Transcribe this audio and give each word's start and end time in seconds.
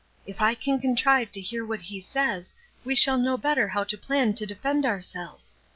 If 0.25 0.41
I 0.41 0.55
can 0.55 0.81
contrive 0.81 1.31
to 1.33 1.39
hear 1.41 1.63
what 1.63 1.81
he 1.81 2.01
says, 2.01 2.53
we 2.83 2.95
shall 2.95 3.19
know 3.19 3.37
better 3.37 3.67
how 3.67 3.83
to 3.83 3.97
plan 3.99 4.33
to 4.33 4.47
defend 4.47 4.83
ourselves. 4.83 5.53